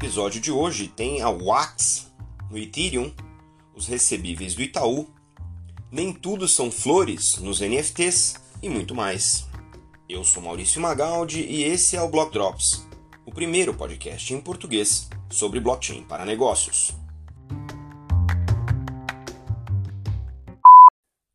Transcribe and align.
episódio 0.00 0.40
de 0.40 0.50
hoje 0.50 0.88
tem 0.88 1.20
a 1.20 1.28
Wax 1.28 2.10
no 2.50 2.56
Ethereum, 2.56 3.14
os 3.74 3.86
recebíveis 3.86 4.54
do 4.54 4.62
Itaú, 4.62 5.06
nem 5.92 6.10
tudo 6.10 6.48
são 6.48 6.70
flores 6.70 7.36
nos 7.36 7.60
NFTs 7.60 8.36
e 8.62 8.70
muito 8.70 8.94
mais. 8.94 9.46
Eu 10.08 10.24
sou 10.24 10.42
Maurício 10.42 10.80
Magaldi 10.80 11.42
e 11.42 11.64
esse 11.64 11.96
é 11.96 12.02
o 12.02 12.08
Block 12.08 12.32
Drops, 12.32 12.88
o 13.26 13.30
primeiro 13.30 13.74
podcast 13.74 14.32
em 14.32 14.40
português 14.40 15.06
sobre 15.28 15.60
blockchain 15.60 16.02
para 16.04 16.24
negócios. 16.24 16.94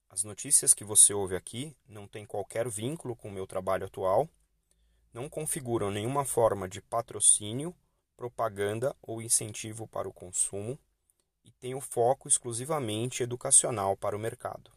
As 0.09 0.23
notícias 0.23 0.73
que 0.73 0.83
você 0.83 1.13
ouve 1.13 1.35
aqui 1.35 1.77
não 1.87 2.07
têm 2.07 2.25
qualquer 2.25 2.67
vínculo 2.67 3.15
com 3.15 3.29
o 3.29 3.31
meu 3.31 3.45
trabalho 3.45 3.85
atual, 3.85 4.27
não 5.13 5.29
configuram 5.29 5.91
nenhuma 5.91 6.25
forma 6.25 6.67
de 6.67 6.81
patrocínio 6.81 7.71
propaganda 8.15 8.95
ou 9.01 9.21
incentivo 9.21 9.87
para 9.87 10.07
o 10.07 10.13
consumo 10.13 10.77
e 11.43 11.51
tem 11.51 11.75
o 11.75 11.81
foco 11.81 12.27
exclusivamente 12.27 13.21
educacional 13.21 13.95
para 13.95 14.15
o 14.15 14.19
mercado. 14.19 14.71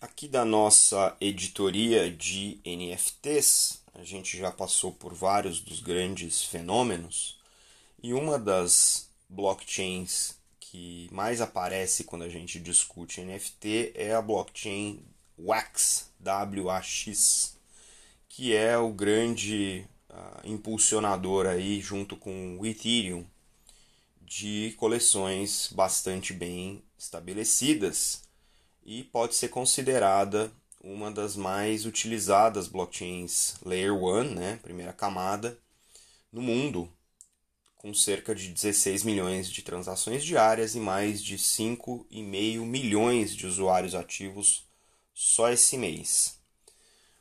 Aqui 0.00 0.28
da 0.28 0.44
nossa 0.44 1.16
editoria 1.20 2.08
de 2.10 2.60
NFTs, 2.64 3.82
a 3.94 4.04
gente 4.04 4.38
já 4.38 4.52
passou 4.52 4.92
por 4.92 5.12
vários 5.12 5.60
dos 5.60 5.80
grandes 5.80 6.44
fenômenos 6.44 7.40
e 8.00 8.14
uma 8.14 8.38
das 8.38 9.10
blockchains 9.28 10.36
que 10.60 11.08
mais 11.10 11.40
aparece 11.40 12.04
quando 12.04 12.22
a 12.22 12.28
gente 12.28 12.60
discute 12.60 13.22
NFT 13.22 13.92
é 13.94 14.14
a 14.14 14.22
blockchain 14.22 15.02
WAX, 15.36 16.10
W-A-X, 16.20 17.56
que 18.28 18.54
é 18.54 18.78
o 18.78 18.92
grande 18.92 19.86
uh, 20.10 20.40
impulsionador 20.44 21.46
aí 21.46 21.80
junto 21.80 22.16
com 22.16 22.58
o 22.58 22.66
Ethereum 22.66 23.24
de 24.20 24.74
coleções 24.76 25.70
bastante 25.72 26.32
bem 26.32 26.82
estabelecidas 26.98 28.22
e 28.84 29.04
pode 29.04 29.34
ser 29.34 29.48
considerada 29.48 30.52
uma 30.82 31.10
das 31.10 31.36
mais 31.36 31.86
utilizadas 31.86 32.68
blockchains 32.68 33.56
Layer 33.64 33.92
1, 33.92 34.34
né, 34.34 34.58
primeira 34.62 34.92
camada, 34.92 35.58
no 36.32 36.42
mundo, 36.42 36.90
com 37.76 37.92
cerca 37.94 38.34
de 38.34 38.48
16 38.48 39.02
milhões 39.02 39.50
de 39.50 39.62
transações 39.62 40.24
diárias 40.24 40.74
e 40.74 40.80
mais 40.80 41.22
de 41.22 41.36
5,5 41.36 42.64
milhões 42.64 43.34
de 43.34 43.46
usuários 43.46 43.94
ativos 43.94 44.66
só 45.14 45.50
esse 45.50 45.76
mês. 45.76 46.37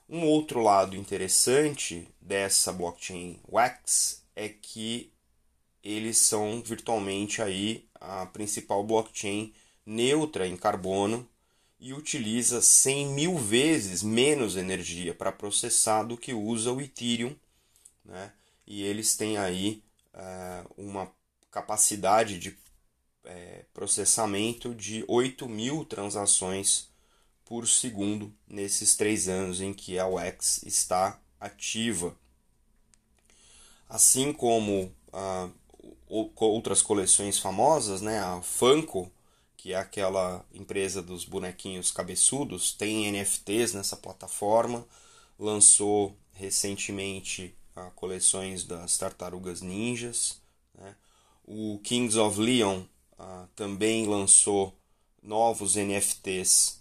Um 0.10 0.24
outro 0.24 0.62
lado 0.62 0.96
interessante 0.96 2.08
dessa 2.22 2.72
blockchain 2.72 3.42
Wax 3.48 4.24
é 4.36 4.48
que 4.48 5.12
eles 5.84 6.18
são 6.18 6.62
virtualmente 6.62 7.42
aí 7.42 7.88
a 7.96 8.26
principal 8.26 8.84
blockchain 8.86 9.54
neutra 9.86 10.48
em 10.48 10.56
carbono 10.56 11.28
e 11.80 11.94
utiliza 11.94 12.62
100 12.62 13.08
mil 13.08 13.38
vezes 13.38 14.02
menos 14.02 14.56
energia 14.56 15.14
para 15.14 15.32
processar 15.32 16.04
do 16.04 16.18
que 16.18 16.34
usa 16.34 16.72
o 16.72 16.82
Ethereum, 16.82 17.36
né? 18.04 18.32
E 18.66 18.84
eles 18.84 19.16
têm 19.16 19.38
aí 19.38 19.84
é, 20.14 20.64
uma 20.78 21.12
capacidade 21.52 22.40
de 22.40 22.58
é, 23.24 23.66
processamento 23.74 24.74
de 24.74 25.04
8 25.08 25.48
mil 25.48 25.86
transações 25.86 26.87
por 27.48 27.66
segundo 27.66 28.34
nesses 28.46 28.96
três 28.96 29.30
anos 29.30 29.62
em 29.62 29.74
que 29.74 29.98
a 29.98 30.06
UX 30.06 30.64
está 30.64 31.18
ativa. 31.40 32.14
Assim 33.88 34.34
como 34.34 34.94
ah, 35.14 35.50
outras 36.10 36.82
coleções 36.82 37.40
famosas, 37.40 38.02
né, 38.02 38.20
a 38.20 38.42
Funko, 38.42 39.10
que 39.56 39.72
é 39.72 39.78
aquela 39.78 40.46
empresa 40.54 41.02
dos 41.02 41.24
bonequinhos 41.24 41.90
cabeçudos, 41.90 42.74
tem 42.74 43.10
NFTs 43.10 43.74
nessa 43.74 43.96
plataforma, 43.96 44.86
lançou 45.40 46.18
recentemente 46.34 47.56
ah, 47.78 47.92
coleções 47.96 48.66
das 48.66 48.98
tartarugas 48.98 49.62
ninjas. 49.62 50.42
Né? 50.78 50.94
O 51.46 51.80
Kings 51.82 52.20
of 52.20 52.38
Leon 52.42 52.84
ah, 53.18 53.48
também 53.56 54.06
lançou 54.06 54.78
novos 55.24 55.76
NFTs 55.78 56.77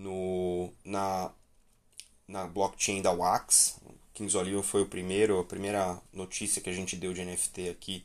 no, 0.00 0.72
na, 0.84 1.30
na 2.26 2.46
blockchain 2.46 3.02
da 3.02 3.12
Wax. 3.12 3.78
Kings 4.14 4.36
Olive 4.36 4.62
foi 4.62 4.82
o 4.82 4.86
primeiro, 4.86 5.38
a 5.38 5.44
primeira 5.44 6.00
notícia 6.12 6.60
que 6.60 6.70
a 6.70 6.72
gente 6.72 6.96
deu 6.96 7.12
de 7.12 7.24
NFT 7.24 7.68
aqui 7.68 8.04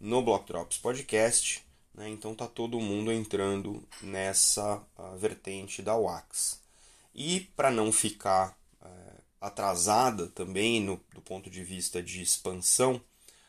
no 0.00 0.20
Block 0.22 0.46
Drops 0.46 0.78
Podcast. 0.78 1.64
Né? 1.94 2.08
Então 2.08 2.34
tá 2.34 2.46
todo 2.46 2.80
mundo 2.80 3.12
entrando 3.12 3.82
nessa 4.00 4.82
uh, 4.98 5.16
vertente 5.16 5.80
da 5.80 5.94
Wax. 5.94 6.60
E 7.14 7.40
para 7.56 7.70
não 7.70 7.92
ficar 7.92 8.56
uh, 8.80 9.22
atrasada 9.40 10.26
também 10.28 10.80
no, 10.80 11.00
do 11.14 11.20
ponto 11.20 11.48
de 11.48 11.62
vista 11.62 12.02
de 12.02 12.20
expansão, 12.20 13.00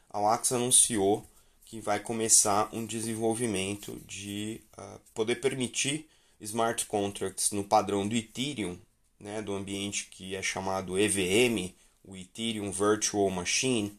a 0.09 0.19
Wax 0.19 0.51
anunciou 0.51 1.25
que 1.65 1.79
vai 1.79 1.99
começar 1.99 2.69
um 2.71 2.85
desenvolvimento 2.85 3.99
de 4.05 4.61
uh, 4.77 4.99
poder 5.15 5.37
permitir 5.37 6.07
smart 6.43 6.85
contracts 6.85 7.51
no 7.51 7.63
padrão 7.63 8.07
do 8.07 8.15
Ethereum, 8.15 8.77
né, 9.19 9.41
do 9.41 9.53
ambiente 9.53 10.07
que 10.11 10.35
é 10.35 10.41
chamado 10.41 10.99
EVM, 10.99 11.73
o 12.03 12.15
Ethereum 12.15 12.71
Virtual 12.71 13.29
Machine, 13.29 13.97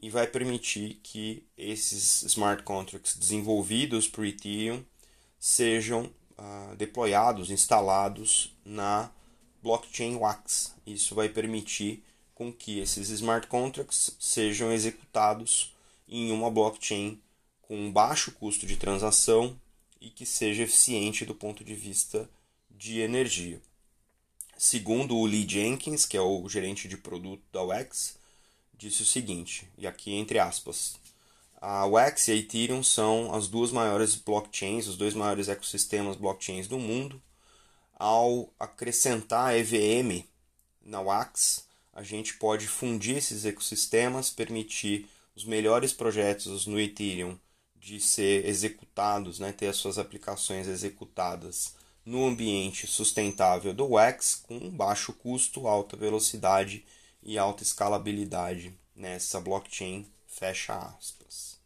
e 0.00 0.08
vai 0.08 0.26
permitir 0.26 1.00
que 1.02 1.46
esses 1.56 2.22
smart 2.22 2.62
contracts 2.62 3.16
desenvolvidos 3.16 4.08
por 4.08 4.24
Ethereum 4.24 4.82
sejam 5.38 6.10
uh, 6.38 6.74
deployados, 6.76 7.50
instalados 7.50 8.56
na 8.64 9.10
blockchain 9.62 10.16
Wax. 10.16 10.74
Isso 10.86 11.14
vai 11.14 11.28
permitir 11.28 12.02
com 12.34 12.52
que 12.52 12.80
esses 12.80 13.10
smart 13.10 13.46
contracts 13.46 14.16
sejam 14.18 14.72
executados 14.72 15.74
em 16.08 16.32
uma 16.32 16.50
blockchain 16.50 17.20
com 17.62 17.92
baixo 17.92 18.32
custo 18.32 18.66
de 18.66 18.76
transação 18.76 19.58
e 20.00 20.10
que 20.10 20.26
seja 20.26 20.62
eficiente 20.62 21.24
do 21.24 21.34
ponto 21.34 21.64
de 21.64 21.74
vista 21.74 22.28
de 22.70 23.00
energia. 23.00 23.60
Segundo 24.56 25.16
o 25.16 25.26
Lee 25.26 25.48
Jenkins, 25.48 26.06
que 26.06 26.16
é 26.16 26.20
o 26.20 26.48
gerente 26.48 26.86
de 26.86 26.96
produto 26.96 27.42
da 27.52 27.62
WEX, 27.62 28.16
disse 28.76 29.02
o 29.02 29.06
seguinte, 29.06 29.68
e 29.76 29.86
aqui 29.86 30.14
entre 30.14 30.38
aspas, 30.38 30.96
a 31.60 31.86
WEX 31.86 32.28
e 32.28 32.32
a 32.32 32.36
Ethereum 32.36 32.82
são 32.82 33.34
as 33.34 33.48
duas 33.48 33.70
maiores 33.70 34.14
blockchains, 34.14 34.86
os 34.86 34.96
dois 34.96 35.14
maiores 35.14 35.48
ecossistemas 35.48 36.16
blockchains 36.16 36.68
do 36.68 36.78
mundo. 36.78 37.20
Ao 37.94 38.52
acrescentar 38.60 39.56
EVM 39.56 40.24
na 40.82 41.00
WAX, 41.00 41.64
a 41.94 42.02
gente 42.02 42.34
pode 42.34 42.66
fundir 42.66 43.16
esses 43.16 43.44
ecossistemas, 43.44 44.28
permitir 44.28 45.08
os 45.34 45.44
melhores 45.44 45.92
projetos 45.92 46.66
no 46.66 46.78
Ethereum 46.78 47.38
de 47.84 48.00
ser 48.00 48.46
executados, 48.46 49.38
né, 49.38 49.52
ter 49.52 49.66
as 49.66 49.76
suas 49.76 49.98
aplicações 49.98 50.66
executadas 50.66 51.74
no 52.02 52.24
ambiente 52.26 52.86
sustentável 52.86 53.74
do 53.74 53.86
Wax 53.90 54.42
com 54.42 54.70
baixo 54.70 55.12
custo, 55.12 55.68
alta 55.68 55.94
velocidade 55.94 56.82
e 57.22 57.36
alta 57.36 57.62
escalabilidade 57.62 58.74
nessa 58.96 59.38
blockchain, 59.38 60.06
fecha 60.26 60.74
aspas. 60.74 61.58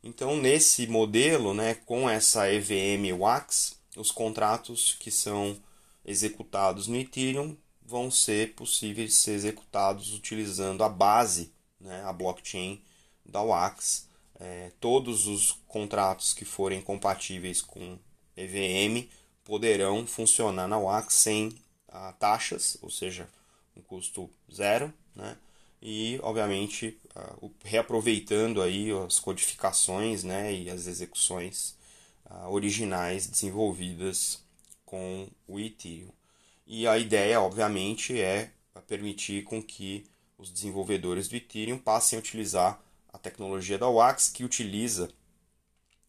Então, 0.00 0.36
nesse 0.36 0.86
modelo, 0.86 1.52
né, 1.52 1.74
com 1.74 2.08
essa 2.08 2.48
EVM 2.48 3.12
Wax, 3.18 3.76
os 3.96 4.12
contratos 4.12 4.96
que 5.00 5.10
são 5.10 5.60
executados 6.04 6.86
no 6.86 6.96
Ethereum 6.96 7.56
vão 7.82 8.12
ser 8.12 8.54
possíveis 8.54 9.10
de 9.10 9.16
ser 9.16 9.32
executados 9.32 10.14
utilizando 10.14 10.84
a 10.84 10.88
base, 10.88 11.52
né, 11.80 12.04
a 12.04 12.12
blockchain 12.12 12.80
da 13.26 13.42
Wax, 13.42 14.07
é, 14.38 14.72
todos 14.80 15.26
os 15.26 15.52
contratos 15.66 16.32
que 16.32 16.44
forem 16.44 16.80
compatíveis 16.80 17.60
com 17.60 17.98
EVM 18.36 19.08
poderão 19.44 20.06
funcionar 20.06 20.68
na 20.68 20.78
WAX 20.78 21.14
sem 21.14 21.52
ah, 21.88 22.12
taxas, 22.12 22.76
ou 22.82 22.90
seja, 22.90 23.28
um 23.76 23.80
custo 23.80 24.30
zero, 24.52 24.92
né? 25.14 25.36
e 25.80 26.18
obviamente 26.22 26.98
ah, 27.14 27.34
reaproveitando 27.64 28.62
aí 28.62 28.90
as 29.06 29.18
codificações 29.18 30.22
né, 30.24 30.52
e 30.52 30.70
as 30.70 30.86
execuções 30.86 31.76
ah, 32.26 32.48
originais 32.48 33.26
desenvolvidas 33.26 34.42
com 34.84 35.28
o 35.46 35.58
Ethereum. 35.58 36.10
E 36.66 36.86
a 36.86 36.98
ideia, 36.98 37.40
obviamente, 37.40 38.20
é 38.20 38.50
permitir 38.86 39.44
com 39.44 39.62
que 39.62 40.06
os 40.36 40.50
desenvolvedores 40.50 41.28
do 41.28 41.36
Ethereum 41.36 41.78
passem 41.78 42.16
a 42.16 42.20
utilizar 42.20 42.72
a 42.72 42.78
tecnologia 43.30 43.78
da 43.78 43.88
Wax, 43.88 44.30
que 44.30 44.44
utiliza 44.44 45.10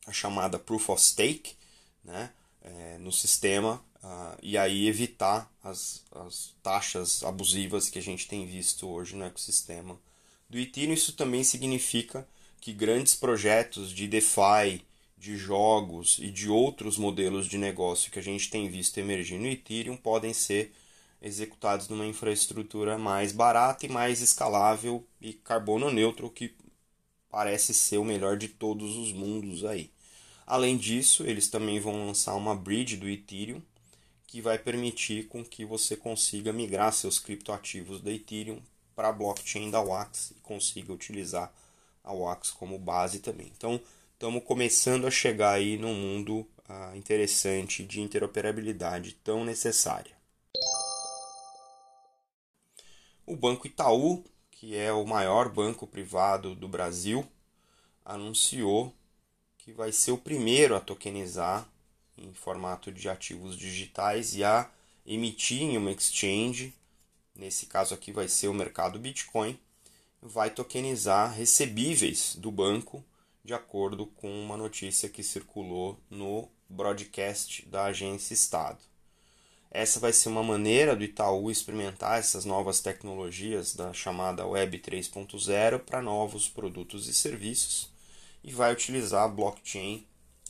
a 0.06 0.12
chamada 0.12 0.58
Proof 0.58 0.90
of 0.90 1.02
Stake 1.02 1.56
né, 2.04 2.32
é, 2.62 2.98
no 3.00 3.12
sistema 3.12 3.84
uh, 4.04 4.38
e 4.42 4.58
aí 4.58 4.88
evitar 4.88 5.52
as, 5.64 6.04
as 6.12 6.54
taxas 6.64 7.24
abusivas 7.24 7.90
que 7.90 8.00
a 8.00 8.02
gente 8.02 8.28
tem 8.28 8.46
visto 8.46 8.88
hoje 8.88 9.16
no 9.16 9.26
ecossistema 9.26 10.00
do 10.50 10.58
Ethereum, 10.58 10.94
isso 10.94 11.14
também 11.14 11.44
significa 11.44 12.28
que 12.60 12.74
grandes 12.74 13.16
projetos 13.16 13.92
de 13.92 14.08
DeFi, 14.08 14.84
de 15.18 15.38
jogos 15.38 16.18
e 16.20 16.32
de 16.32 16.50
outros 16.50 16.98
modelos 16.98 17.46
de 17.46 17.58
negócio 17.58 18.12
que 18.12 18.20
a 18.20 18.24
gente 18.24 18.50
tem 18.50 18.70
visto 18.70 18.98
emergir 18.98 19.38
no 19.38 19.48
Ethereum 19.48 19.98
podem 19.98 20.34
ser 20.34 20.74
executados 21.22 21.90
numa 21.90 22.06
infraestrutura 22.06 22.98
mais 22.98 23.32
barata 23.32 23.86
e 23.86 23.90
mais 23.90 24.22
escalável 24.22 25.06
e 25.20 25.34
carbono 25.34 25.92
neutro, 25.92 26.30
que 26.30 26.56
parece 27.30 27.74
ser 27.74 27.98
o 27.98 28.06
melhor 28.06 28.38
de 28.38 28.48
todos 28.48 28.98
os 28.98 29.12
mundos 29.12 29.64
aí. 29.66 29.92
Além 30.46 30.78
disso, 30.78 31.24
eles 31.24 31.48
também 31.48 31.80
vão 31.80 32.08
lançar 32.08 32.36
uma 32.36 32.56
bridge 32.56 32.98
do 32.98 33.08
Ethereum 33.08 33.62
que 34.26 34.42
vai 34.42 34.58
permitir 34.60 35.28
com 35.28 35.44
que 35.44 35.66
você 35.66 35.96
consiga 35.96 36.54
migrar 36.54 36.94
seus 36.94 37.20
criptoativos 37.20 38.02
da 38.02 38.12
Ethereum 38.12 38.62
para 38.96 39.10
a 39.10 39.14
blockchain 39.14 39.72
da 39.72 39.82
Wax 39.82 40.32
e 40.32 40.40
consiga 40.42 40.94
utilizar 40.94 41.52
a 42.04 42.12
Wax 42.12 42.52
como 42.52 42.78
base 42.78 43.20
também. 43.20 43.52
Então, 43.56 43.80
estamos 44.14 44.44
começando 44.44 45.08
a 45.08 45.12
chegar 45.12 45.54
aí 45.54 45.78
num 45.78 45.94
mundo 45.94 46.46
ah, 46.68 46.92
interessante 46.96 47.84
de 47.84 48.02
interoperabilidade 48.02 49.14
tão 49.24 49.44
necessária. 49.44 50.12
O 53.26 53.36
Banco 53.36 53.68
Itaú, 53.68 54.24
que 54.60 54.76
é 54.76 54.92
o 54.92 55.06
maior 55.06 55.48
banco 55.48 55.88
privado 55.88 56.54
do 56.54 56.68
Brasil, 56.68 57.26
anunciou 58.04 58.94
que 59.58 59.72
vai 59.72 59.90
ser 59.94 60.12
o 60.12 60.18
primeiro 60.18 60.76
a 60.76 60.82
tokenizar 60.82 61.66
em 62.18 62.34
formato 62.34 62.92
de 62.92 63.08
ativos 63.08 63.56
digitais 63.56 64.36
e 64.36 64.44
a 64.44 64.70
emitir 65.06 65.62
em 65.62 65.78
uma 65.78 65.94
exchange, 65.94 66.74
nesse 67.34 67.68
caso 67.68 67.94
aqui 67.94 68.12
vai 68.12 68.28
ser 68.28 68.50
o 68.50 68.54
mercado 68.54 69.00
Bitcoin, 69.00 69.58
vai 70.22 70.50
tokenizar 70.50 71.34
recebíveis 71.34 72.36
do 72.36 72.52
banco, 72.52 73.02
de 73.46 73.54
acordo 73.54 74.08
com 74.08 74.30
uma 74.44 74.58
notícia 74.58 75.08
que 75.08 75.24
circulou 75.24 75.98
no 76.10 76.50
broadcast 76.68 77.66
da 77.66 77.86
agência 77.86 78.34
Estado. 78.34 78.89
Essa 79.72 80.00
vai 80.00 80.12
ser 80.12 80.30
uma 80.30 80.42
maneira 80.42 80.96
do 80.96 81.04
Itaú 81.04 81.52
experimentar 81.52 82.18
essas 82.18 82.44
novas 82.44 82.80
tecnologias 82.80 83.76
da 83.76 83.94
chamada 83.94 84.46
Web 84.46 84.80
3.0 84.80 85.80
para 85.80 86.02
novos 86.02 86.50
produtos 86.50 87.08
e 87.08 87.14
serviços 87.14 87.92
e 88.44 88.52
vai 88.52 88.74
utilizar 88.74 89.26
a 89.26 89.28
blockchain 89.28 90.08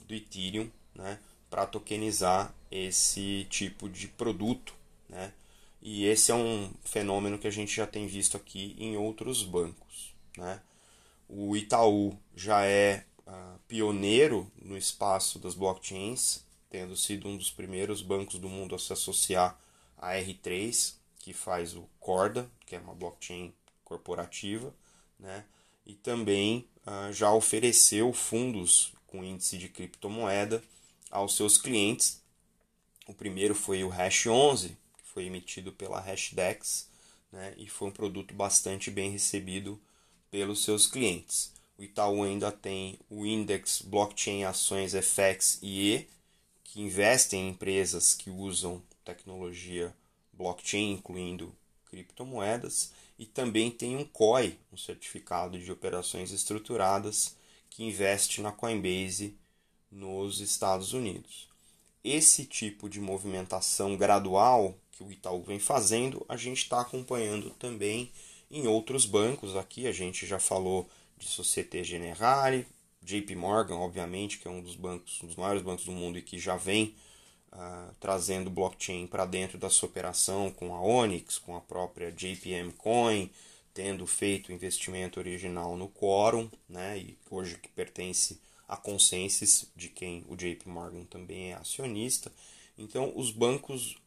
do 0.08 0.14
Ethereum 0.14 0.70
né, 0.96 1.20
para 1.50 1.66
tokenizar 1.66 2.54
esse 2.72 3.46
tipo 3.50 3.90
de 3.90 4.08
produto. 4.08 4.74
Né? 5.10 5.34
E 5.82 6.06
esse 6.06 6.32
é 6.32 6.36
um 6.36 6.72
fenômeno 6.86 7.38
que 7.38 7.48
a 7.48 7.52
gente 7.52 7.76
já 7.76 7.86
tem 7.86 8.08
visto 8.08 8.38
aqui 8.38 8.74
em 8.80 8.96
outros 8.96 9.44
bancos. 9.44 10.14
Né? 10.38 10.62
O 11.28 11.58
Itaú 11.58 12.18
já 12.34 12.66
é 12.66 13.04
uh, 13.28 13.60
pioneiro 13.68 14.50
no 14.62 14.78
espaço 14.78 15.40
das 15.40 15.56
blockchains 15.56 16.48
tendo 16.70 16.96
sido 16.96 17.28
um 17.28 17.36
dos 17.36 17.50
primeiros 17.50 18.02
bancos 18.02 18.40
do 18.40 18.48
mundo 18.48 18.76
a 18.76 18.80
se 18.80 18.94
associar 18.94 19.60
à 19.98 20.14
R3, 20.14 20.96
que 21.18 21.34
faz 21.34 21.76
o 21.76 21.90
Corda, 22.00 22.50
que 22.66 22.76
é 22.76 22.80
uma 22.80 22.94
blockchain 22.94 23.54
corporativa, 23.84 24.74
né? 25.20 25.44
e 25.86 25.96
também 25.96 26.68
uh, 26.86 27.12
já 27.12 27.34
ofereceu 27.34 28.14
fundos 28.14 28.94
com 29.08 29.24
índice 29.24 29.58
de 29.58 29.68
criptomoeda 29.68 30.64
aos 31.10 31.36
seus 31.36 31.58
clientes. 31.58 32.22
O 33.08 33.14
primeiro 33.14 33.56
foi 33.56 33.84
o 33.84 33.90
Hash 33.90 34.28
11, 34.28 34.70
que 34.70 35.04
foi 35.04 35.26
emitido 35.26 35.72
pela 35.72 36.00
Hashdex, 36.00 36.88
né? 37.32 37.56
e 37.58 37.68
foi 37.68 37.88
um 37.88 37.92
produto 37.92 38.34
bastante 38.34 38.92
bem 38.92 39.10
recebido 39.10 39.82
pelos 40.30 40.64
seus 40.64 40.86
clientes. 40.86 41.52
O 41.78 41.84
Itaú 41.84 42.24
ainda 42.24 42.52
tem 42.52 43.00
o 43.10 43.26
Index 43.26 43.82
Blockchain 43.82 44.44
Ações 44.44 44.94
FX 44.94 45.60
IE, 45.64 46.08
que 46.72 46.82
investem 46.82 47.48
em 47.48 47.50
empresas 47.50 48.14
que 48.14 48.30
usam 48.30 48.82
tecnologia 49.04 49.94
blockchain, 50.32 50.92
incluindo 50.92 51.52
criptomoedas, 51.90 52.94
e 53.18 53.26
também 53.26 53.72
tem 53.72 53.98
um 53.98 54.06
COI, 54.06 54.56
um 54.72 54.78
certificado 54.78 55.58
de 55.58 55.72
operações 55.72 56.32
estruturadas, 56.32 57.36
que 57.72 57.84
investe 57.84 58.40
na 58.40 58.52
Coinbase 58.52 59.36
nos 59.92 60.40
Estados 60.42 60.94
Unidos. 60.94 61.50
Esse 62.04 62.46
tipo 62.46 62.88
de 62.88 63.02
movimentação 63.02 63.98
gradual 63.98 64.78
que 64.92 65.04
o 65.04 65.12
Itaú 65.12 65.42
vem 65.42 65.60
fazendo, 65.60 66.24
a 66.30 66.38
gente 66.38 66.60
está 66.60 66.82
acompanhando 66.82 67.50
também 67.52 68.12
em 68.50 68.68
outros 68.68 69.08
bancos. 69.08 69.56
Aqui 69.56 69.88
a 69.88 69.92
gente 69.92 70.28
já 70.28 70.38
falou 70.38 70.88
de 71.18 71.26
Societe 71.26 71.84
Generale, 71.84 72.68
JP 73.02 73.36
Morgan, 73.36 73.76
obviamente, 73.76 74.40
que 74.40 74.48
é 74.48 74.52
um 74.52 74.62
dos 74.62 74.76
bancos, 74.76 75.22
um 75.24 75.28
dos 75.28 75.36
maiores 75.36 75.62
bancos 75.62 75.86
do 75.86 75.92
mundo 75.92 76.18
e 76.18 76.22
que 76.22 76.38
já 76.38 76.58
vem 76.58 76.96
uh, 77.54 77.94
trazendo 78.00 78.50
blockchain 78.50 79.08
para 79.08 79.26
dentro 79.26 79.58
da 79.58 79.70
sua 79.70 79.90
operação 79.90 80.52
com 80.52 80.76
a 80.76 80.82
Onyx, 80.82 81.38
com 81.38 81.56
a 81.56 81.62
própria 81.62 82.12
JPM 82.12 82.72
Coin, 82.74 83.30
tendo 83.74 84.06
feito 84.06 84.52
investimento 84.52 85.20
original 85.20 85.78
no 85.78 85.88
Quorum, 85.88 86.50
né, 86.68 86.98
e 86.98 87.18
hoje 87.30 87.58
que 87.58 87.70
pertence 87.70 88.40
a 88.68 88.76
Consensus, 88.76 89.66
de 89.76 89.88
quem 89.88 90.26
o 90.28 90.36
JP 90.36 90.68
Morgan 90.68 91.06
também 91.06 91.52
é 91.52 91.56
acionista. 91.56 92.32
Então, 92.78 93.12
os 93.16 93.32
bancos 93.32 93.98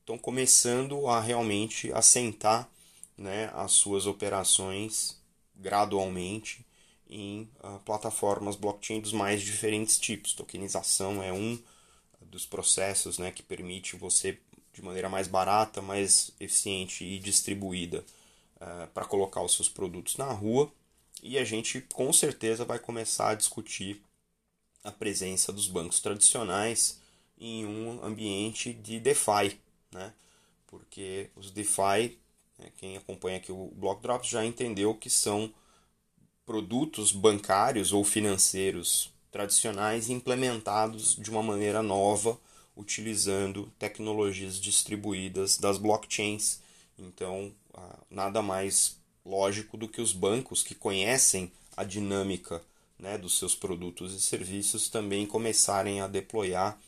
estão 0.00 0.18
começando 0.18 1.08
a 1.08 1.20
realmente 1.20 1.92
assentar 1.92 2.68
né, 3.16 3.50
as 3.54 3.72
suas 3.72 4.06
operações 4.06 5.20
gradualmente 5.54 6.65
em 7.08 7.48
uh, 7.62 7.78
plataformas 7.84 8.56
blockchain 8.56 9.00
dos 9.00 9.12
mais 9.12 9.42
diferentes 9.42 9.98
tipos. 9.98 10.32
Tokenização 10.32 11.22
é 11.22 11.32
um 11.32 11.58
dos 12.20 12.44
processos 12.44 13.18
né, 13.18 13.30
que 13.30 13.42
permite 13.42 13.96
você, 13.96 14.38
de 14.72 14.82
maneira 14.82 15.08
mais 15.08 15.28
barata, 15.28 15.80
mais 15.80 16.32
eficiente 16.40 17.04
e 17.04 17.18
distribuída, 17.18 18.04
uh, 18.56 18.86
para 18.92 19.04
colocar 19.04 19.42
os 19.42 19.54
seus 19.54 19.68
produtos 19.68 20.16
na 20.16 20.30
rua. 20.32 20.70
E 21.22 21.38
a 21.38 21.44
gente 21.44 21.80
com 21.80 22.12
certeza 22.12 22.64
vai 22.64 22.78
começar 22.78 23.30
a 23.30 23.34
discutir 23.34 24.02
a 24.84 24.92
presença 24.92 25.52
dos 25.52 25.66
bancos 25.66 26.00
tradicionais 26.00 27.00
em 27.38 27.64
um 27.66 28.04
ambiente 28.04 28.72
de 28.72 29.00
DeFi, 29.00 29.58
né? 29.92 30.12
porque 30.66 31.30
os 31.34 31.50
DeFi, 31.50 32.18
né, 32.58 32.70
quem 32.76 32.96
acompanha 32.96 33.38
aqui 33.38 33.50
o 33.50 33.72
Block 33.74 34.02
Drops 34.02 34.28
já 34.28 34.44
entendeu 34.44 34.94
que 34.94 35.10
são 35.10 35.52
produtos 36.46 37.10
bancários 37.10 37.92
ou 37.92 38.04
financeiros 38.04 39.12
tradicionais 39.32 40.08
implementados 40.08 41.16
de 41.16 41.28
uma 41.28 41.42
maneira 41.42 41.82
nova, 41.82 42.38
utilizando 42.76 43.70
tecnologias 43.78 44.60
distribuídas 44.60 45.58
das 45.58 45.76
blockchains. 45.76 46.60
Então, 46.96 47.52
nada 48.08 48.40
mais 48.40 48.96
lógico 49.24 49.76
do 49.76 49.88
que 49.88 50.00
os 50.00 50.12
bancos 50.12 50.62
que 50.62 50.74
conhecem 50.74 51.50
a 51.76 51.82
dinâmica 51.82 52.62
né, 52.98 53.18
dos 53.18 53.38
seus 53.38 53.54
produtos 53.54 54.14
e 54.14 54.20
serviços 54.20 54.88
também 54.88 55.26
começarem 55.26 56.00
a 56.00 56.06
deployar 56.06 56.78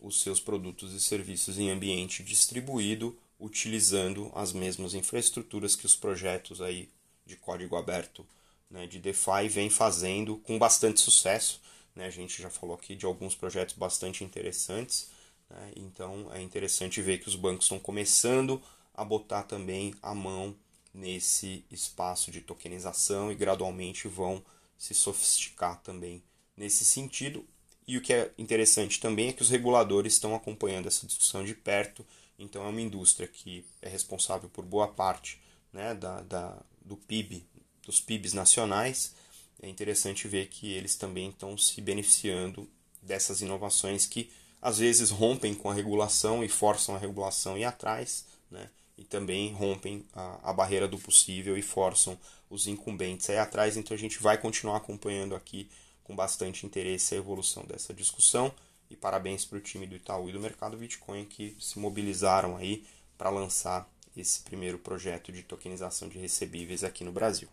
os 0.00 0.20
seus 0.20 0.40
produtos 0.40 0.92
e 0.92 1.00
serviços 1.00 1.58
em 1.58 1.70
ambiente 1.70 2.22
distribuído, 2.22 3.16
utilizando 3.40 4.30
as 4.34 4.52
mesmas 4.52 4.92
infraestruturas 4.92 5.74
que 5.74 5.86
os 5.86 5.96
projetos 5.96 6.60
aí 6.60 6.88
de 7.24 7.36
código 7.36 7.76
aberto 7.76 8.26
né, 8.74 8.88
de 8.88 8.98
DeFi 8.98 9.48
vem 9.48 9.70
fazendo 9.70 10.36
com 10.38 10.58
bastante 10.58 11.00
sucesso. 11.00 11.60
Né? 11.94 12.06
A 12.06 12.10
gente 12.10 12.42
já 12.42 12.50
falou 12.50 12.74
aqui 12.74 12.96
de 12.96 13.06
alguns 13.06 13.36
projetos 13.36 13.76
bastante 13.76 14.24
interessantes. 14.24 15.10
Né? 15.48 15.72
Então 15.76 16.28
é 16.34 16.42
interessante 16.42 17.00
ver 17.00 17.18
que 17.18 17.28
os 17.28 17.36
bancos 17.36 17.66
estão 17.66 17.78
começando 17.78 18.60
a 18.92 19.04
botar 19.04 19.44
também 19.44 19.94
a 20.02 20.12
mão 20.12 20.56
nesse 20.92 21.64
espaço 21.70 22.32
de 22.32 22.40
tokenização 22.40 23.30
e 23.30 23.36
gradualmente 23.36 24.08
vão 24.08 24.44
se 24.76 24.92
sofisticar 24.92 25.80
também 25.80 26.20
nesse 26.56 26.84
sentido. 26.84 27.46
E 27.86 27.96
o 27.96 28.02
que 28.02 28.12
é 28.12 28.32
interessante 28.36 28.98
também 28.98 29.28
é 29.28 29.32
que 29.32 29.42
os 29.42 29.50
reguladores 29.50 30.14
estão 30.14 30.34
acompanhando 30.34 30.88
essa 30.88 31.06
discussão 31.06 31.44
de 31.44 31.54
perto. 31.54 32.04
Então 32.36 32.64
é 32.64 32.68
uma 32.68 32.80
indústria 32.80 33.28
que 33.28 33.64
é 33.80 33.88
responsável 33.88 34.48
por 34.48 34.64
boa 34.64 34.88
parte 34.88 35.40
né, 35.72 35.94
da, 35.94 36.22
da, 36.22 36.60
do 36.84 36.96
PIB 36.96 37.44
dos 37.84 38.00
PIBs 38.00 38.32
nacionais, 38.32 39.14
é 39.62 39.68
interessante 39.68 40.28
ver 40.28 40.48
que 40.48 40.72
eles 40.72 40.96
também 40.96 41.30
estão 41.30 41.56
se 41.56 41.80
beneficiando 41.80 42.68
dessas 43.00 43.40
inovações 43.40 44.06
que 44.06 44.30
às 44.60 44.78
vezes 44.78 45.10
rompem 45.10 45.54
com 45.54 45.70
a 45.70 45.74
regulação 45.74 46.42
e 46.42 46.48
forçam 46.48 46.94
a 46.94 46.98
regulação 46.98 47.56
ir 47.56 47.64
atrás, 47.64 48.24
né? 48.50 48.68
e 48.96 49.04
também 49.04 49.52
rompem 49.52 50.04
a, 50.14 50.50
a 50.50 50.52
barreira 50.52 50.86
do 50.86 50.98
possível 50.98 51.56
e 51.56 51.62
forçam 51.62 52.18
os 52.48 52.66
incumbentes 52.66 53.28
a 53.28 53.34
ir 53.34 53.38
atrás. 53.38 53.76
Então 53.76 53.94
a 53.94 53.98
gente 53.98 54.22
vai 54.22 54.38
continuar 54.38 54.76
acompanhando 54.76 55.34
aqui 55.34 55.68
com 56.02 56.14
bastante 56.14 56.64
interesse 56.64 57.14
a 57.14 57.18
evolução 57.18 57.64
dessa 57.64 57.92
discussão. 57.92 58.52
E 58.90 58.96
parabéns 58.96 59.44
para 59.44 59.58
o 59.58 59.60
time 59.60 59.86
do 59.86 59.96
Itaú 59.96 60.28
e 60.28 60.32
do 60.32 60.40
Mercado 60.40 60.76
Bitcoin 60.76 61.24
que 61.24 61.56
se 61.58 61.78
mobilizaram 61.78 62.56
aí 62.56 62.86
para 63.18 63.30
lançar 63.30 63.90
esse 64.16 64.40
primeiro 64.42 64.78
projeto 64.78 65.32
de 65.32 65.42
tokenização 65.42 66.08
de 66.08 66.18
recebíveis 66.18 66.84
aqui 66.84 67.02
no 67.02 67.12
Brasil. 67.12 67.48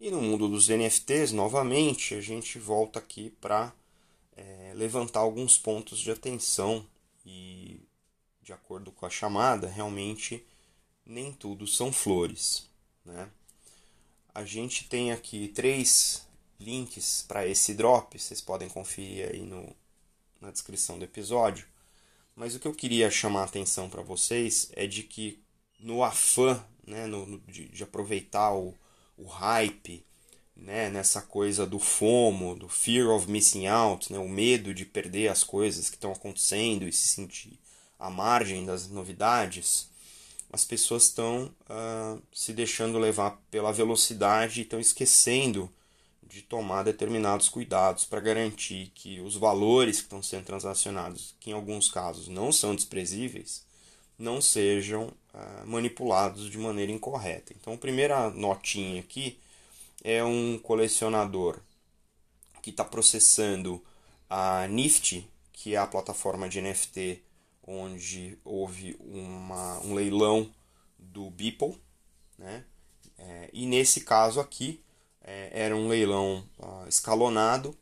E 0.00 0.10
no 0.10 0.22
mundo 0.22 0.48
dos 0.48 0.68
NFTs, 0.68 1.30
novamente, 1.30 2.14
a 2.14 2.22
gente 2.22 2.58
volta 2.58 2.98
aqui 2.98 3.28
para 3.38 3.70
é, 4.34 4.72
levantar 4.74 5.20
alguns 5.20 5.58
pontos 5.58 5.98
de 5.98 6.10
atenção 6.10 6.86
e, 7.26 7.78
de 8.42 8.50
acordo 8.50 8.90
com 8.90 9.04
a 9.04 9.10
chamada, 9.10 9.68
realmente 9.68 10.42
nem 11.04 11.30
tudo 11.32 11.66
são 11.66 11.92
flores. 11.92 12.66
Né? 13.04 13.28
A 14.34 14.42
gente 14.42 14.88
tem 14.88 15.12
aqui 15.12 15.48
três 15.48 16.26
links 16.58 17.22
para 17.28 17.46
esse 17.46 17.74
drop, 17.74 18.18
vocês 18.18 18.40
podem 18.40 18.70
conferir 18.70 19.28
aí 19.30 19.42
no, 19.42 19.76
na 20.40 20.50
descrição 20.50 20.98
do 20.98 21.04
episódio. 21.04 21.66
Mas 22.34 22.54
o 22.54 22.58
que 22.58 22.66
eu 22.66 22.74
queria 22.74 23.10
chamar 23.10 23.42
a 23.42 23.44
atenção 23.44 23.90
para 23.90 24.00
vocês 24.00 24.70
é 24.72 24.86
de 24.86 25.02
que 25.02 25.42
no 25.78 26.02
afã 26.02 26.64
né, 26.86 27.06
no, 27.06 27.38
de, 27.40 27.68
de, 27.68 27.82
aproveitar 27.82 28.54
o, 28.54 28.74
o 29.20 29.26
hype, 29.26 30.04
né, 30.56 30.90
nessa 30.90 31.22
coisa 31.22 31.66
do 31.66 31.78
FOMO, 31.78 32.54
do 32.54 32.68
fear 32.68 33.08
of 33.10 33.30
missing 33.30 33.66
out, 33.66 34.12
né, 34.12 34.18
o 34.18 34.28
medo 34.28 34.74
de 34.74 34.84
perder 34.84 35.28
as 35.28 35.44
coisas 35.44 35.88
que 35.88 35.96
estão 35.96 36.12
acontecendo 36.12 36.86
e 36.86 36.92
se 36.92 37.08
sentir 37.08 37.58
à 37.98 38.10
margem 38.10 38.64
das 38.64 38.88
novidades, 38.88 39.90
as 40.52 40.64
pessoas 40.64 41.04
estão 41.04 41.54
uh, 41.68 42.20
se 42.32 42.52
deixando 42.52 42.98
levar 42.98 43.40
pela 43.50 43.72
velocidade 43.72 44.60
e 44.60 44.62
estão 44.62 44.80
esquecendo 44.80 45.70
de 46.22 46.42
tomar 46.42 46.82
determinados 46.82 47.48
cuidados 47.48 48.04
para 48.04 48.20
garantir 48.20 48.90
que 48.94 49.20
os 49.20 49.36
valores 49.36 49.96
que 49.96 50.04
estão 50.04 50.22
sendo 50.22 50.44
transacionados, 50.44 51.34
que 51.40 51.50
em 51.50 51.52
alguns 51.52 51.88
casos 51.88 52.28
não 52.28 52.52
são 52.52 52.74
desprezíveis, 52.74 53.64
não 54.20 54.40
sejam 54.40 55.08
uh, 55.34 55.66
manipulados 55.66 56.50
de 56.50 56.58
maneira 56.58 56.92
incorreta. 56.92 57.54
Então, 57.58 57.72
a 57.72 57.78
primeira 57.78 58.30
notinha 58.30 59.00
aqui 59.00 59.38
é 60.04 60.22
um 60.22 60.58
colecionador 60.58 61.58
que 62.62 62.70
está 62.70 62.84
processando 62.84 63.82
a 64.28 64.68
Nifty, 64.68 65.26
que 65.52 65.74
é 65.74 65.78
a 65.78 65.86
plataforma 65.86 66.48
de 66.48 66.60
NFT 66.60 67.22
onde 67.66 68.38
houve 68.44 68.96
uma, 69.00 69.78
um 69.80 69.94
leilão 69.94 70.52
do 70.98 71.30
Beeple, 71.30 71.80
né? 72.38 72.64
É, 73.18 73.50
e 73.52 73.66
nesse 73.66 74.00
caso 74.00 74.40
aqui 74.40 74.80
é, 75.22 75.50
era 75.52 75.76
um 75.76 75.88
leilão 75.88 76.44
uh, 76.58 76.88
escalonado, 76.88 77.76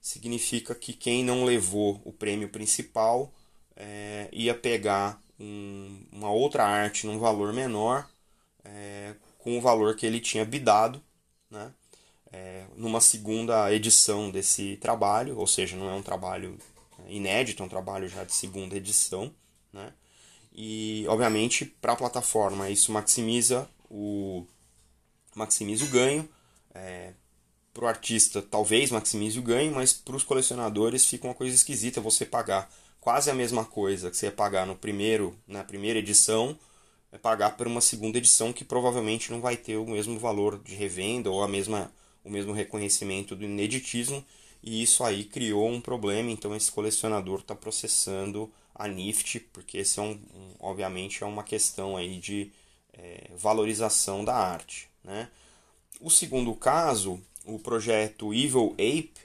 significa 0.00 0.74
que 0.74 0.92
quem 0.92 1.24
não 1.24 1.44
levou 1.44 2.00
o 2.04 2.12
prêmio 2.12 2.48
principal 2.48 3.32
é, 3.76 4.28
ia 4.32 4.54
pegar 4.54 5.20
um, 5.38 6.06
uma 6.12 6.30
outra 6.30 6.64
arte 6.64 7.06
num 7.06 7.18
valor 7.18 7.52
menor 7.52 8.08
é, 8.64 9.14
com 9.38 9.58
o 9.58 9.60
valor 9.60 9.94
que 9.96 10.06
ele 10.06 10.20
tinha 10.20 10.44
bidado, 10.44 11.02
né? 11.50 11.72
É, 12.32 12.64
numa 12.76 13.00
segunda 13.00 13.72
edição 13.72 14.30
desse 14.30 14.76
trabalho, 14.78 15.38
ou 15.38 15.46
seja, 15.46 15.76
não 15.76 15.88
é 15.88 15.94
um 15.94 16.02
trabalho 16.02 16.58
inédito, 17.06 17.62
é 17.62 17.66
um 17.66 17.68
trabalho 17.68 18.08
já 18.08 18.24
de 18.24 18.34
segunda 18.34 18.76
edição, 18.76 19.32
né? 19.72 19.92
E 20.52 21.04
obviamente 21.08 21.64
para 21.64 21.92
a 21.92 21.96
plataforma 21.96 22.70
isso 22.70 22.92
maximiza 22.92 23.68
o 23.90 24.46
maximiza 25.34 25.84
o 25.84 25.88
ganho, 25.88 26.28
é, 26.74 27.12
para 27.72 27.84
o 27.84 27.88
artista 27.88 28.40
talvez 28.40 28.90
maximize 28.90 29.38
o 29.38 29.42
ganho, 29.42 29.74
mas 29.74 29.92
para 29.92 30.16
os 30.16 30.22
colecionadores 30.24 31.06
fica 31.06 31.26
uma 31.26 31.34
coisa 31.34 31.54
esquisita 31.54 32.00
você 32.00 32.24
pagar 32.24 32.70
quase 33.04 33.30
a 33.30 33.34
mesma 33.34 33.66
coisa 33.66 34.10
que 34.10 34.16
você 34.16 34.26
ia 34.26 34.32
pagar 34.32 34.66
no 34.66 34.74
primeiro, 34.74 35.36
na 35.46 35.62
primeira 35.62 35.98
edição, 35.98 36.58
é 37.12 37.18
pagar 37.18 37.54
por 37.54 37.66
uma 37.66 37.82
segunda 37.82 38.16
edição 38.16 38.50
que 38.50 38.64
provavelmente 38.64 39.30
não 39.30 39.42
vai 39.42 39.58
ter 39.58 39.76
o 39.76 39.86
mesmo 39.86 40.18
valor 40.18 40.58
de 40.58 40.74
revenda 40.74 41.30
ou 41.30 41.42
a 41.42 41.46
mesma, 41.46 41.92
o 42.24 42.30
mesmo 42.30 42.54
reconhecimento 42.54 43.36
do 43.36 43.44
ineditismo. 43.44 44.24
E 44.62 44.82
isso 44.82 45.04
aí 45.04 45.22
criou 45.22 45.68
um 45.68 45.82
problema, 45.82 46.30
então 46.30 46.56
esse 46.56 46.72
colecionador 46.72 47.40
está 47.40 47.54
processando 47.54 48.50
a 48.74 48.88
NIFT, 48.88 49.40
porque 49.52 49.76
esse 49.78 50.00
é 50.00 50.02
um, 50.02 50.12
um, 50.12 50.54
obviamente 50.58 51.22
é 51.22 51.26
uma 51.26 51.44
questão 51.44 51.98
aí 51.98 52.18
de 52.18 52.50
é, 52.94 53.30
valorização 53.36 54.24
da 54.24 54.34
arte. 54.34 54.88
Né? 55.04 55.28
O 56.00 56.08
segundo 56.08 56.54
caso, 56.54 57.20
o 57.44 57.58
projeto 57.58 58.32
Evil 58.32 58.72
Ape, 58.72 59.20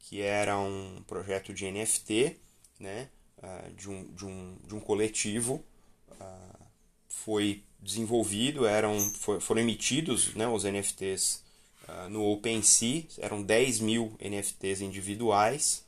que 0.00 0.20
era 0.20 0.58
um 0.58 1.02
projeto 1.06 1.54
de 1.54 1.70
NFT, 1.70 2.36
né? 2.78 3.08
Uh, 3.42 3.72
de, 3.74 3.90
um, 3.90 4.04
de, 4.14 4.26
um, 4.26 4.56
de 4.66 4.74
um 4.74 4.80
coletivo 4.80 5.64
uh, 6.10 6.66
foi 7.08 7.62
desenvolvido, 7.80 8.66
eram, 8.66 8.98
for, 9.00 9.40
foram 9.40 9.60
emitidos 9.60 10.34
né, 10.34 10.46
os 10.46 10.64
NFTs 10.64 11.42
ah, 11.88 12.08
no 12.08 12.24
OpenSea, 12.30 13.04
eram 13.18 13.42
10 13.42 13.80
mil 13.80 14.16
NFTs 14.20 14.80
individuais, 14.80 15.84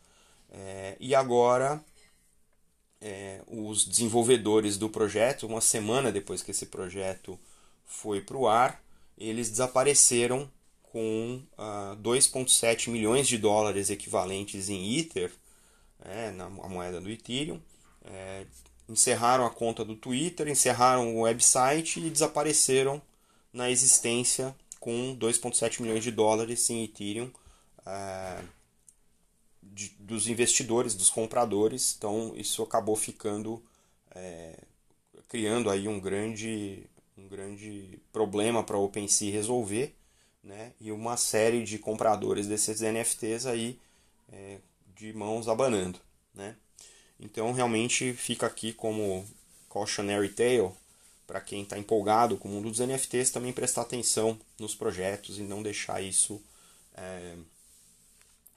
eh, 0.51 0.97
e 0.99 1.15
agora 1.15 1.83
eh, 3.01 3.41
os 3.47 3.87
desenvolvedores 3.87 4.77
do 4.77 4.89
projeto, 4.89 5.47
uma 5.47 5.61
semana 5.61 6.11
depois 6.11 6.43
que 6.43 6.51
esse 6.51 6.67
projeto 6.67 7.39
foi 7.87 8.21
para 8.21 8.37
o 8.37 8.49
ar, 8.49 8.83
eles 9.17 9.49
desapareceram 9.49 10.51
com 10.83 11.43
uh, 11.59 11.97
2,7 12.03 12.89
milhões 12.89 13.27
de 13.27 13.39
dólares 13.39 13.91
equivalentes 13.91 14.69
em 14.69 14.97
Ether 14.99 15.33
é, 16.01 16.31
na 16.31 16.47
a 16.47 16.69
moeda 16.69 17.01
do 17.01 17.11
Ethereum, 17.11 17.61
é, 18.05 18.47
encerraram 18.89 19.47
a 19.47 19.51
conta 19.51 19.85
do 19.85 19.97
Twitter, 19.97 20.49
encerraram 20.49 21.17
o 21.17 21.23
website 21.23 22.01
e 22.01 22.11
desapareceram 22.11 23.01
na 23.53 23.71
existência 23.71 24.55
com 24.81 25.17
2,7 25.17 25.81
milhões 25.81 26.03
de 26.03 26.11
dólares 26.11 26.69
em 26.69 26.85
Ethereum 26.85 27.31
é, 27.87 28.43
de, 29.63 29.91
dos 29.99 30.29
investidores, 30.29 30.95
dos 30.95 31.09
compradores. 31.09 31.95
Então 31.97 32.33
isso 32.37 32.63
acabou 32.63 32.97
ficando 32.97 33.63
é, 34.15 34.59
criando 35.29 35.71
aí 35.71 35.89
um 35.89 35.99
grande, 35.99 36.85
um 37.17 37.27
grande 37.29 37.99
problema 38.13 38.63
para 38.63 38.77
a 38.77 38.81
OpenSea 38.81 39.33
resolver, 39.33 39.95
né? 40.43 40.73
E 40.81 40.93
uma 40.93 41.17
série 41.17 41.65
de 41.65 41.79
compradores 41.79 42.47
desses 42.47 42.81
NFTs 42.81 43.47
aí 43.47 43.79
é, 44.33 44.59
de 44.97 45.13
mãos 45.13 45.49
abanando, 45.49 45.99
né? 46.35 46.57
Então 47.19 47.53
realmente 47.53 48.13
fica 48.13 48.47
aqui 48.47 48.73
como 48.73 49.27
cautionary 49.71 50.29
tale 50.29 50.71
para 51.27 51.41
quem 51.41 51.63
está 51.63 51.79
empolgado 51.79 52.37
com 52.37 52.49
o 52.49 52.53
mundo 52.53 52.71
dos 52.71 52.81
NFTs 52.81 53.31
também 53.31 53.53
prestar 53.53 53.83
atenção 53.83 54.39
nos 54.59 54.75
projetos 54.75 55.39
e 55.39 55.43
não 55.43 55.63
deixar 55.63 56.03
isso 56.03 56.41
é, 56.95 57.35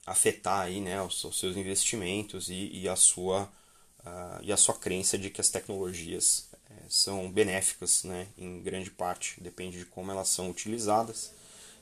afetar 0.05 0.61
aí, 0.61 0.81
né, 0.81 1.01
os, 1.01 1.23
os 1.23 1.39
seus 1.39 1.55
investimentos 1.55 2.49
e, 2.49 2.69
e 2.73 2.89
a 2.89 2.95
sua 2.95 3.43
uh, 4.05 4.41
e 4.41 4.51
a 4.51 4.57
sua 4.57 4.75
crença 4.75 5.17
de 5.17 5.29
que 5.29 5.41
as 5.41 5.49
tecnologias 5.49 6.49
é, 6.69 6.73
são 6.89 7.31
benéficas, 7.31 8.03
né, 8.03 8.27
em 8.37 8.61
grande 8.61 8.91
parte 8.91 9.41
depende 9.41 9.79
de 9.79 9.85
como 9.85 10.11
elas 10.11 10.29
são 10.29 10.49
utilizadas. 10.49 11.31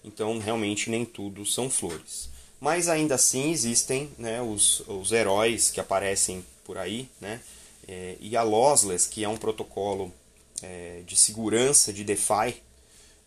Então 0.04 0.38
realmente 0.40 0.90
nem 0.90 1.04
tudo 1.04 1.46
são 1.46 1.70
flores. 1.70 2.30
Mas 2.60 2.88
ainda 2.88 3.16
assim 3.16 3.52
existem 3.52 4.12
né, 4.18 4.42
os, 4.42 4.82
os 4.88 5.12
heróis 5.12 5.70
que 5.70 5.80
aparecem 5.80 6.46
por 6.64 6.78
aí, 6.78 7.10
né? 7.20 7.42
É, 7.88 8.18
e 8.20 8.36
a 8.36 8.42
Lossless, 8.42 9.08
que 9.08 9.24
é 9.24 9.30
um 9.30 9.38
protocolo 9.38 10.12
é, 10.62 11.02
de 11.06 11.16
segurança 11.16 11.94
de 11.94 12.04
DeFi, 12.04 12.62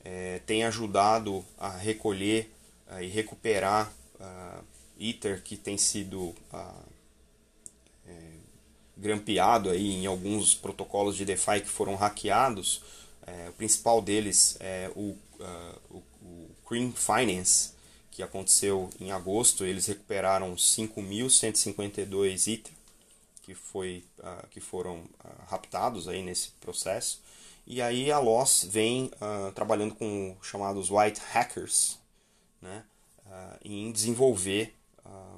é, 0.04 0.40
tem 0.46 0.64
ajudado 0.64 1.44
a 1.58 1.70
recolher 1.70 2.50
e 3.02 3.06
recuperar 3.06 3.92
uh, 4.18 4.64
Ether 4.98 5.42
que 5.42 5.58
tem 5.58 5.76
sido 5.76 6.34
uh, 6.52 6.88
grampeado 8.98 9.70
aí 9.70 9.92
em 9.92 10.06
alguns 10.06 10.54
protocolos 10.54 11.16
de 11.16 11.24
DeFi 11.24 11.60
que 11.60 11.68
foram 11.68 11.94
hackeados. 11.94 12.82
É, 13.26 13.48
o 13.48 13.52
principal 13.52 14.02
deles 14.02 14.56
é 14.58 14.90
o, 14.96 15.14
uh, 15.38 15.80
o, 15.90 16.02
o 16.22 16.50
Cream 16.66 16.92
Finance, 16.92 17.70
que 18.18 18.22
aconteceu 18.24 18.90
em 18.98 19.12
agosto, 19.12 19.64
eles 19.64 19.86
recuperaram 19.86 20.56
5.152 20.56 22.48
itens 22.48 22.76
que, 23.42 23.54
foi, 23.54 24.04
uh, 24.18 24.44
que 24.50 24.58
foram 24.58 24.96
uh, 24.96 25.44
raptados 25.46 26.08
aí 26.08 26.20
nesse 26.20 26.50
processo. 26.60 27.22
E 27.64 27.80
aí 27.80 28.10
a 28.10 28.18
Loss 28.18 28.64
vem 28.64 29.04
uh, 29.04 29.52
trabalhando 29.52 29.94
com 29.94 30.36
chamados 30.42 30.90
white 30.90 31.20
hackers 31.30 31.96
né, 32.60 32.82
em 33.64 33.92
desenvolver 33.92 34.74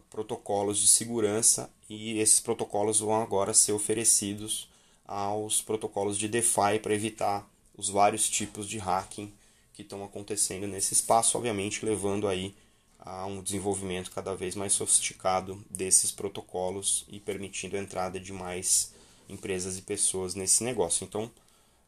protocolos 0.09 0.79
de 0.79 0.89
segurança 0.89 1.71
e 1.87 2.19
esses 2.19 2.41
protocolos 2.41 3.01
vão 3.01 3.21
agora 3.21 3.53
ser 3.53 3.73
oferecidos 3.73 4.71
aos 5.07 5.61
protocolos 5.61 6.17
de 6.17 6.29
DeFi 6.29 6.79
para 6.83 6.95
evitar 6.95 7.47
os 7.77 7.91
vários 7.91 8.29
tipos 8.29 8.67
de 8.67 8.79
hacking 8.79 9.31
que 9.75 9.83
estão 9.83 10.03
acontecendo 10.03 10.67
nesse 10.67 10.95
espaço, 10.95 11.37
obviamente 11.37 11.85
levando 11.85 12.27
aí 12.27 12.55
a 13.01 13.27
um 13.27 13.43
desenvolvimento 13.43 14.11
cada 14.11 14.35
vez 14.35 14.55
mais 14.55 14.73
sofisticado 14.73 15.65
desses 15.71 16.11
protocolos 16.11 17.05
e 17.09 17.19
permitindo 17.19 17.77
a 17.77 17.81
entrada 17.81 18.21
de 18.21 18.33
mais 18.33 18.93
empresas 19.29 19.79
e 19.79 19.83
pessoas 19.83 20.35
nesse 20.35 20.63
negócio. 20.63 21.05
Então, 21.05 21.31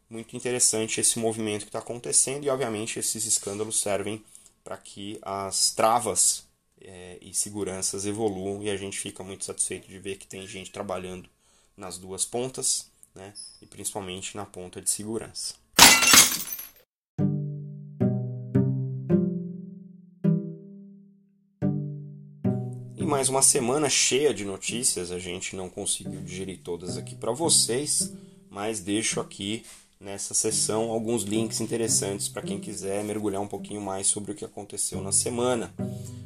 muito 0.08 0.36
interessante 0.36 1.00
esse 1.00 1.18
movimento 1.18 1.62
que 1.62 1.68
está 1.68 1.78
acontecendo 1.78 2.44
e, 2.44 2.50
obviamente, 2.50 2.98
esses 2.98 3.24
escândalos 3.24 3.80
servem 3.80 4.24
para 4.62 4.76
que 4.76 5.18
as 5.22 5.72
travas 5.72 6.46
é, 6.80 7.18
e 7.20 7.32
seguranças 7.34 8.04
evoluam 8.06 8.62
e 8.62 8.70
a 8.70 8.76
gente 8.76 8.98
fica 8.98 9.22
muito 9.22 9.44
satisfeito 9.44 9.88
de 9.88 9.98
ver 9.98 10.16
que 10.16 10.26
tem 10.26 10.46
gente 10.46 10.70
trabalhando 10.70 11.28
nas 11.76 11.98
duas 11.98 12.24
pontas, 12.24 12.90
né, 13.14 13.32
e 13.60 13.66
principalmente 13.66 14.36
na 14.36 14.44
ponta 14.44 14.80
de 14.80 14.90
segurança. 14.90 15.61
E 23.02 23.04
mais 23.04 23.28
uma 23.28 23.42
semana 23.42 23.90
cheia 23.90 24.32
de 24.32 24.44
notícias, 24.44 25.10
a 25.10 25.18
gente 25.18 25.56
não 25.56 25.68
conseguiu 25.68 26.20
digerir 26.20 26.60
todas 26.62 26.96
aqui 26.96 27.16
para 27.16 27.32
vocês, 27.32 28.12
mas 28.48 28.78
deixo 28.78 29.18
aqui 29.18 29.64
nessa 30.00 30.34
sessão 30.34 30.88
alguns 30.88 31.24
links 31.24 31.60
interessantes 31.60 32.28
para 32.28 32.42
quem 32.42 32.60
quiser 32.60 33.02
mergulhar 33.02 33.42
um 33.42 33.48
pouquinho 33.48 33.80
mais 33.80 34.06
sobre 34.06 34.30
o 34.30 34.34
que 34.36 34.44
aconteceu 34.44 35.02
na 35.02 35.10
semana. 35.10 35.74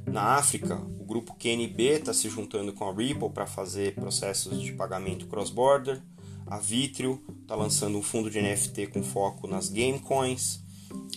Na 0.06 0.34
África, 0.34 0.76
o 1.00 1.04
grupo 1.06 1.34
QNB 1.38 1.82
está 1.82 2.12
se 2.12 2.28
juntando 2.28 2.74
com 2.74 2.86
a 2.86 2.92
Ripple 2.92 3.30
para 3.30 3.46
fazer 3.46 3.94
processos 3.94 4.60
de 4.60 4.74
pagamento 4.74 5.26
cross-border. 5.28 6.02
A 6.46 6.58
Vitrio 6.58 7.22
está 7.40 7.54
lançando 7.54 7.96
um 7.96 8.02
fundo 8.02 8.30
de 8.30 8.38
NFT 8.38 8.88
com 8.88 9.02
foco 9.02 9.46
nas 9.46 9.70
game 9.70 9.98
coins. 9.98 10.60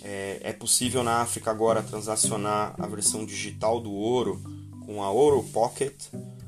É, 0.01 0.39
é 0.41 0.53
possível 0.53 1.03
na 1.03 1.17
África 1.17 1.51
agora 1.51 1.83
transacionar 1.83 2.75
a 2.79 2.87
versão 2.87 3.25
digital 3.25 3.81
do 3.81 3.91
ouro 3.91 4.41
com 4.89 5.03
a 5.03 5.11
Ouro 5.11 5.43
Pocket. 5.53 5.93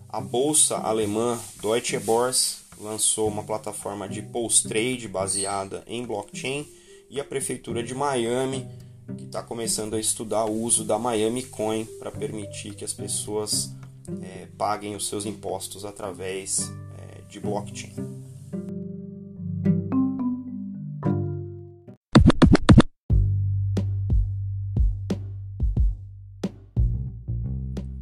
A 0.10 0.20
bolsa 0.20 0.78
alemã 0.78 1.40
Deutsche 1.62 2.00
Börse 2.00 2.56
lançou 2.80 3.28
uma 3.28 3.44
plataforma 3.44 4.10
de 4.10 4.24
post-trade 4.24 5.08
baseada 5.08 5.84
em 5.86 6.04
blockchain 6.04 6.68
e 7.08 7.22
a 7.22 7.24
prefeitura 7.24 7.84
de 7.84 7.94
Miami 7.94 8.68
que 9.16 9.26
está 9.26 9.44
começando 9.44 9.96
a 9.96 10.00
estudar 10.00 10.46
o 10.46 10.60
uso 10.60 10.84
da 10.84 10.98
Miami 10.98 11.44
Coin 11.44 11.86
para 12.00 12.10
permitir 12.10 12.74
que 12.74 12.84
as 12.84 12.94
pessoas 12.94 13.70
é, 14.24 14.48
paguem 14.58 14.96
os 14.96 15.08
seus 15.08 15.28
impostos 15.28 15.86
através 15.86 16.62
é, 16.98 17.22
de 17.30 17.40
blockchain. 17.40 17.94